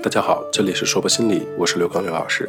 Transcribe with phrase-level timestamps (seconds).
[0.00, 2.48] 大家好，这里是说博心理，我是刘刚刘老师。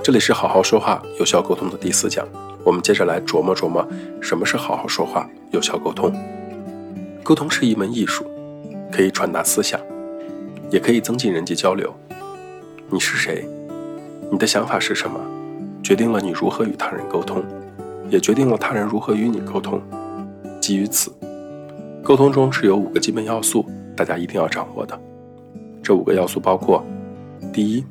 [0.00, 2.24] 这里是好好说话有效沟通的第四讲，
[2.62, 3.84] 我们接着来琢磨琢磨
[4.20, 6.14] 什么是好好说话有效沟通。
[7.24, 8.24] 沟通是一门艺术，
[8.92, 9.80] 可以传达思想，
[10.70, 11.92] 也可以增进人际交流。
[12.88, 13.44] 你是谁？
[14.30, 15.18] 你的想法是什么？
[15.82, 17.42] 决定了你如何与他人沟通，
[18.08, 19.82] 也决定了他人如何与你沟通。
[20.60, 21.12] 基于此，
[22.04, 23.66] 沟通中是有五个基本要素，
[23.96, 24.96] 大家一定要掌握的。
[25.84, 26.82] 这五个要素包括：
[27.52, 27.84] 第一，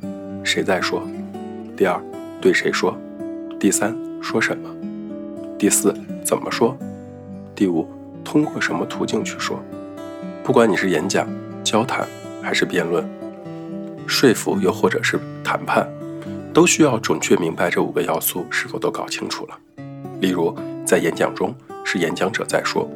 [0.44, 1.00] 谁在说；
[1.78, 2.02] 第二，
[2.42, 2.92] 对谁说；
[3.60, 4.68] 第三，说什么；
[5.60, 6.76] 第四，怎么说；
[7.54, 7.88] 第五，
[8.24, 9.62] 通过什么途径去说。
[10.44, 11.28] 不管你是演讲、
[11.64, 12.08] 交谈
[12.42, 13.08] 还是辩论、
[14.08, 15.88] 说服，又或者是谈判，
[16.52, 19.56] 都需要准确明白这五个要素是否都搞清楚了。
[20.20, 20.52] 例如，
[20.84, 21.54] 在演讲中
[21.86, 22.90] 是演讲者在说，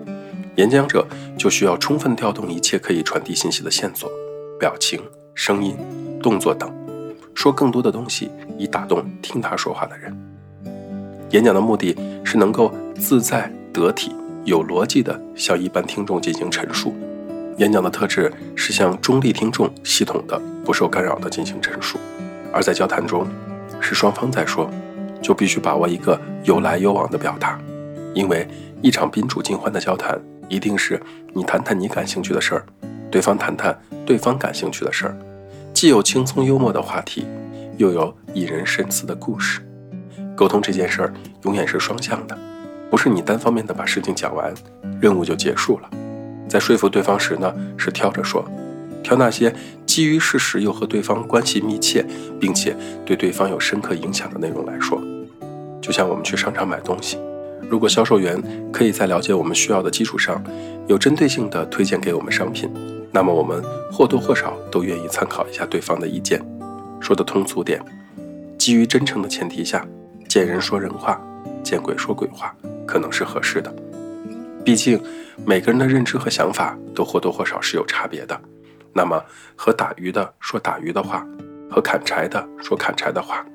[0.55, 1.05] 演讲者
[1.37, 4.09] 就需要充分调动一切可以传递信息的线索。
[4.59, 4.99] 表情、
[5.35, 5.77] 声音、
[6.21, 6.73] 动作等，
[7.35, 10.15] 说更多的东西，以打动听他说话的人。
[11.29, 16.95] 演讲的目的是能够自在得体、有逻辑地向一般听众进行陈述。
[17.57, 21.99] 演讲的特质是向中立听众系统的、不受干扰地进行陈述。
[22.51, 23.27] 而在交谈中，
[23.79, 24.69] 是双方在说，
[25.21, 27.59] 就必须把握一个有来有往的表达，
[28.13, 28.47] 因为
[28.81, 30.19] 一场宾主尽欢的交谈，
[30.49, 31.01] 一定是
[31.33, 32.65] 你谈谈你感兴趣的事儿。
[33.11, 35.17] 对方谈谈对方感兴趣的事儿，
[35.73, 37.25] 既有轻松幽默的话题，
[37.77, 39.61] 又有引人深思的故事。
[40.35, 41.13] 沟通这件事儿
[41.43, 42.37] 永远是双向的，
[42.89, 44.53] 不是你单方面的把事情讲完，
[45.01, 45.89] 任务就结束了。
[46.47, 48.45] 在说服对方时呢，是挑着说，
[49.03, 49.53] 挑那些
[49.85, 52.05] 基于事实又和对方关系密切，
[52.39, 55.01] 并且对对方有深刻影响的内容来说。
[55.81, 57.17] 就像我们去商场买东西。
[57.69, 58.41] 如果销售员
[58.71, 60.41] 可以在了解我们需要的基础上，
[60.87, 62.69] 有针对性地推荐给我们商品，
[63.11, 66.41] 那么我们或多或少都愿意参考一下对方的意见。
[66.99, 67.81] 说的通俗点，
[68.57, 69.85] 基于真诚的前提下，
[70.27, 71.21] 见人说人话，
[71.63, 73.73] 见鬼说鬼话，可能是合适的。
[74.65, 75.01] 毕竟
[75.45, 78.39] 每个人的认知和想法都或多或少是有差别的。
[78.93, 79.23] 那么
[79.55, 81.25] 和打鱼的说打鱼的话，
[81.69, 83.45] 和砍柴的说砍柴的话。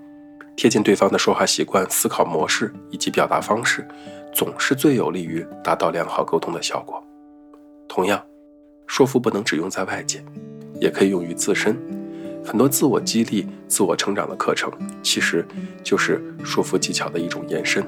[0.57, 3.87] 贴近对方的说话习惯、思考模式以及表达方式，
[4.33, 7.03] 总是最有利于达到良好沟通的效果。
[7.89, 8.23] 同样，
[8.87, 10.23] 说服不能只用在外界，
[10.81, 11.77] 也可以用于自身。
[12.45, 14.71] 很多自我激励、自我成长的课程，
[15.03, 15.47] 其实
[15.83, 17.85] 就是说服技巧的一种延伸。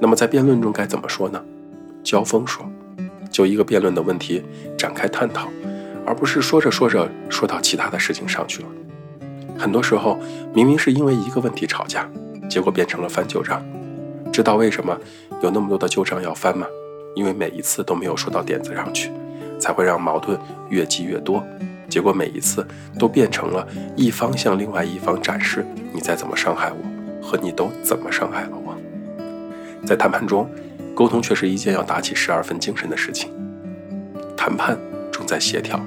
[0.00, 1.42] 那么，在辩论中该怎么说呢？
[2.02, 2.68] 交锋说，
[3.30, 4.42] 就一个辩论的问题
[4.76, 5.48] 展开探讨，
[6.04, 8.68] 而不是说着说着说到其他的事情上去了。
[9.56, 10.18] 很多时候，
[10.52, 12.10] 明明是因为一个问题吵架，
[12.50, 13.64] 结果变成了翻旧账。
[14.32, 14.98] 知道为什么
[15.42, 16.66] 有那么多的旧账要翻吗？
[17.14, 19.12] 因为每一次都没有说到点子上去，
[19.58, 20.38] 才会让矛盾
[20.68, 21.44] 越积越多。
[21.88, 22.66] 结果每一次
[22.98, 28.74] 都变成了一方向另外一方展示你再怎么伤害我，和你都怎么伤害了我。
[29.86, 30.48] 在谈判中，
[30.94, 33.30] 沟通却是一件要打起十二分精神的事情。
[34.36, 34.78] 谈判
[35.12, 35.80] 重在协调。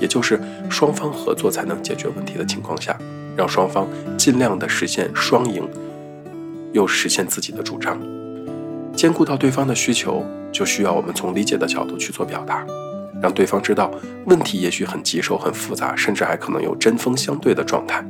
[0.00, 0.40] 也就是
[0.70, 2.96] 双方合作才能解决问题的情况下，
[3.36, 5.68] 让双方尽量的实现双赢，
[6.72, 8.00] 又实现自己的主张，
[8.96, 12.66] 兼顾到对方的需求，就需要我们从理解的角度去做表达，
[13.22, 13.90] 让对方知道
[14.26, 18.04] 问题也许很棘手、很复杂，甚至还可能有针锋相对的状态，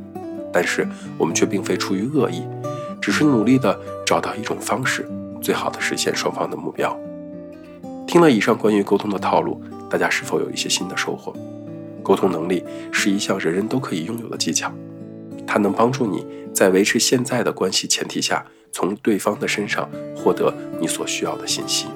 [0.51, 2.43] 但是我们却并非出于恶意，
[3.01, 5.09] 只是努力的找到一种方式，
[5.41, 6.97] 最好的实现双方的目标。
[8.07, 11.33] 听了以上关于沟通的套路，大家是否有一些新的收获？
[12.03, 14.71] 沟通能力是一项人人都可以拥有的技巧，
[15.45, 21.87] 它能帮助你在维持现在的关系前提下，从对方的身上获得你所需要的信息。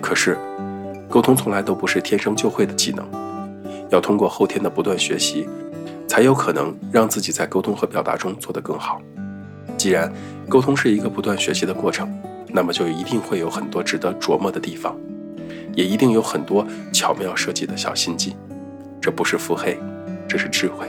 [0.00, 0.36] 可是，
[1.12, 3.06] 沟通从来都不是天生就会的技能，
[3.90, 5.46] 要通过后天的不断学习，
[6.08, 8.98] 才有可能让自己在沟通和表达中做得更好。
[9.76, 10.10] 既然
[10.48, 12.10] 沟通是一个不断学习的过程，
[12.48, 14.96] 那么就一定会有很多值得琢磨的地方，
[15.74, 18.34] 也一定有很多巧妙设计的小心机。
[18.98, 19.78] 这不是腹黑，
[20.26, 20.86] 这是智慧。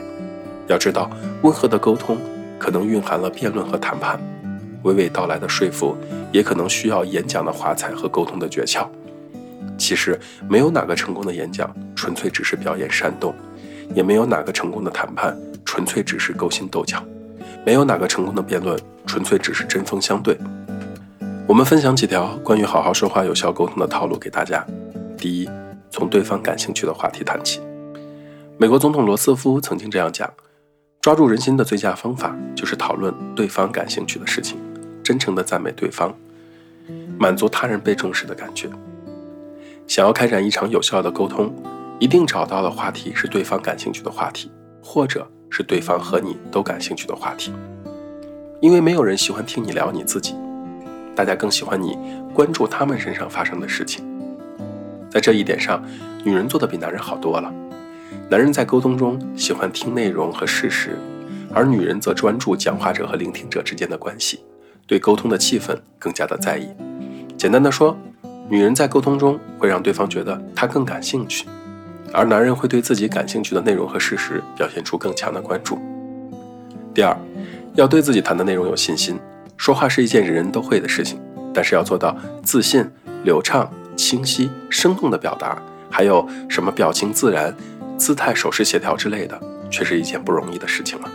[0.68, 1.12] 要知道，
[1.42, 2.18] 温和的沟通
[2.58, 4.18] 可能蕴含了辩论和谈判，
[4.84, 5.98] 娓娓道来的说服
[6.32, 8.88] 也可能需要演讲的华彩和沟通的诀窍。
[9.78, 13.34] 其实，没有哪个成功的演讲纯粹只是表演煽动，
[13.94, 17.04] 也没有哪个成功的谈判纯粹只是勾心斗角，
[17.66, 20.38] 没有哪个成功的辩论纯粹只是针锋相对。
[21.48, 24.66] 我们分享几条关于好好说话、有效沟通的套路给大家。
[25.18, 25.50] 第一，
[25.90, 27.60] 从对方感兴趣的话题谈起。
[28.58, 30.32] 美国总统罗斯福曾经这样讲
[31.02, 34.58] ：“抓住人心的最佳方法就是讨论对方感兴趣的事情，
[35.04, 36.16] 真诚地赞美对方，
[37.18, 38.70] 满足他人被重视的感觉。
[39.88, 41.54] 想要开展一场有效的沟通，
[42.00, 44.52] 一定找到的话题是对方感兴趣的话题，
[44.82, 47.52] 或者是对方和你都感兴趣的话题。
[48.62, 50.36] 因为没有人喜欢听你聊你自己，
[51.14, 51.98] 大家更喜欢你
[52.34, 54.04] 关注他们身上发生的事情。
[55.12, 55.84] 在这一点上，
[56.24, 57.54] 女人做的比男人好多了。
[58.30, 60.98] 男人在沟通中喜欢听内容和事实，
[61.54, 64.40] 而女人则专注讲话者和聆听者之间的关系，
[64.88, 66.68] 对沟通的气氛更加的在意。
[67.38, 67.96] 简单的说，
[68.50, 71.48] 女人在沟通中会让对方觉得她更感兴趣，
[72.12, 75.80] 而男人会对自己感兴趣的内容和事实表现出更强的关注。
[76.94, 77.18] 第二，
[77.74, 79.20] 要对自己谈的内容有信心。
[79.56, 81.20] 说话是一件人人都会的事情，
[81.54, 82.86] 但是要做到自信、
[83.24, 85.58] 流畅、清晰、生动的表达，
[85.90, 87.56] 还有什么表情自然、
[87.98, 91.10] 姿态、手势协调之类的，却是一件不容易的事情了。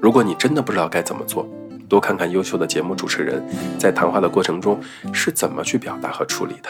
[0.00, 1.48] 如果你真的不知道该怎么做，
[1.88, 3.42] 多看看优秀的节目主持人
[3.78, 4.80] 在谈话的过程中
[5.12, 6.68] 是怎么去表达和处理的，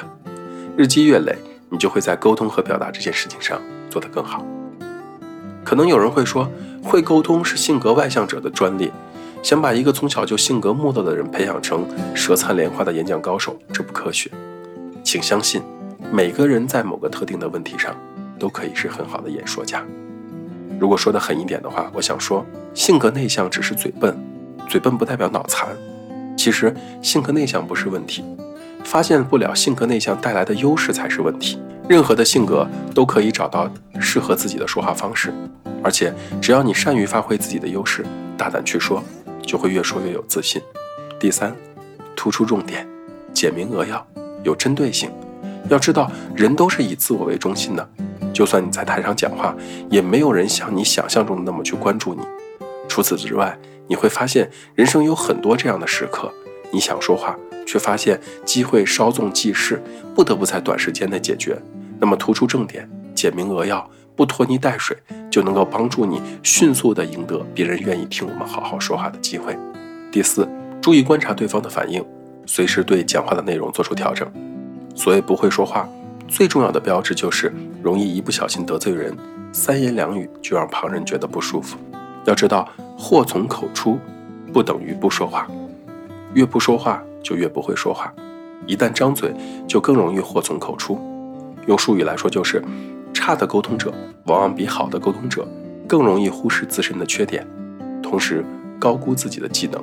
[0.77, 1.37] 日积月累，
[1.71, 4.45] 你就会在沟通和表达这件事情上做得更好。
[5.65, 6.49] 可能有人会说，
[6.83, 8.93] 会沟通是性格外向者的专利，
[9.43, 14.31] 想把一个从小就性格木讷的人培养成舌灿莲花的演讲高手，这不科学。
[15.03, 15.63] 请相信，
[16.13, 17.97] 每个人在某个特定的问题上
[18.39, 19.85] 都可以是很好的演说家。
[20.79, 24.15] 如果说的狠一点的话，我想说，性格内向只是嘴笨。
[24.69, 25.69] 嘴笨不代表脑残，
[26.37, 28.25] 其实性格内向不是问题，
[28.85, 31.59] 发现不了性格内向带来的优势才是问题。
[31.89, 33.71] 任何的性格都可以找到
[34.01, 35.33] 适合自己的说话方式，
[35.85, 38.05] 而且只要你善于发挥自己的优势，
[38.37, 39.03] 大胆去说，
[39.41, 40.61] 就会越说越有自信。
[41.21, 41.55] 第三，
[42.17, 42.87] 突出重点，
[43.33, 44.05] 简明扼要，
[44.43, 45.11] 有针对性。
[45.69, 47.89] 要知道，人都是以自我为中心的，
[48.33, 49.55] 就算你在台上讲话，
[49.89, 52.23] 也没有人像你想象中的那么去关注你。
[52.89, 53.57] 除此之外，
[53.89, 56.33] 你会发现，人生有很多这样的时刻，
[56.73, 57.37] 你想说话，
[57.67, 59.83] 却发现机会稍纵即逝，
[60.15, 61.57] 不得不在短时间内解决。
[61.99, 64.97] 那么突出重点，简明扼要，不拖泥带水，
[65.31, 69.57] 就能够帮助你迅速地赢得别人愿意听我们好好说话的机会。
[70.11, 70.49] 第四，
[70.83, 72.05] 注意观察对方的反应，
[72.45, 74.31] 随时对讲话的内容做出调整。
[74.95, 75.89] 所谓不会说话，
[76.27, 79.17] 最重要的标志就是容易一不小心得罪人，
[79.53, 81.79] 三言两语就让旁人觉得不舒服。
[82.25, 82.69] 要知道。
[82.97, 83.99] 祸从口出，
[84.53, 85.47] 不等于不说话。
[86.35, 88.13] 越不说话，就越不会说话。
[88.67, 89.33] 一旦张嘴，
[89.67, 90.99] 就更容易祸从口出。
[91.67, 92.63] 用术语来说，就是
[93.13, 93.93] 差的沟通者
[94.27, 95.47] 往往比好的沟通者
[95.87, 97.47] 更容易忽视自身的缺点，
[98.03, 98.45] 同时
[98.79, 99.83] 高估自己的技能，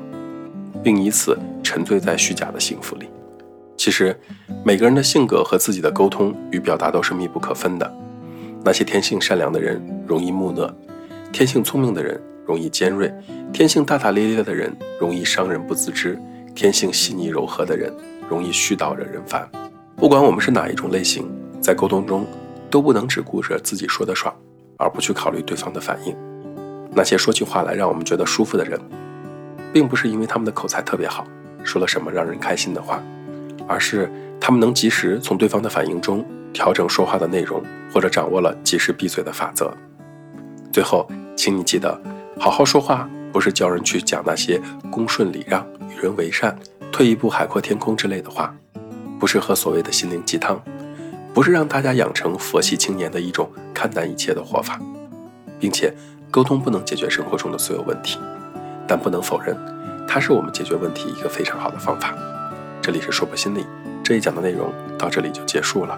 [0.84, 3.08] 并以此沉醉在虚假的幸福里。
[3.78, 4.18] 其实，
[4.64, 7.94] 每个人的性格和自己的沟通与表达都是密不可分的。
[8.64, 10.74] 那些天性善良的人容易木讷，
[11.32, 12.22] 天性聪明的人。
[12.46, 13.14] 容易尖锐，
[13.52, 16.16] 天性大大咧咧的人容易伤人不自知；
[16.54, 17.92] 天性细腻柔和的人
[18.30, 19.50] 容易絮叨惹人烦。
[19.96, 21.32] 不管我们是哪一种类型，
[21.62, 22.26] 在沟通中
[22.70, 24.34] 都不能只顾着自己说的爽，
[24.78, 26.16] 而不去考虑对方的反应。
[26.92, 28.80] 那些说起话来让我们觉得舒服的人，
[29.72, 31.26] 并不是因为他们的口才特别好，
[31.64, 33.02] 说了什么让人开心的话，
[33.68, 37.64] 而是他们能及时从对方的反应中调整说话的内容，
[37.94, 39.74] 或者掌握了及时闭嘴的法则。
[40.72, 42.00] 最后，请你记得。
[42.44, 44.62] 好好说话，不是教人去讲那些
[44.92, 46.54] 恭顺礼让、与人为善、
[46.92, 48.54] 退一步海阔天空之类的话，
[49.18, 50.62] 不是喝所谓的心灵鸡汤，
[51.34, 54.78] 不是让大家养成佛系青年的一种看淡一切的活法，
[55.58, 55.96] 并且
[56.30, 58.20] 沟通不能解决生活中的所有问题，
[58.86, 59.56] 但不能否认，
[60.06, 62.14] 它是我们解决问题一个非常好的方法。
[62.82, 63.66] 这里是说破心理，
[64.04, 65.98] 这一讲的内容到这里就结束了，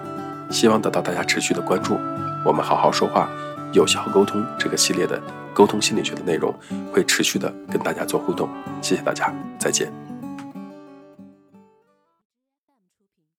[0.52, 1.98] 希望得到大家持续的关注。
[2.46, 3.28] 我们好好说话，
[3.74, 5.20] 有效沟通这个系列的。
[5.56, 6.54] 沟通心理学的内容
[6.92, 8.50] 会持续的跟大家做互动，
[8.82, 10.05] 谢谢大家，再见。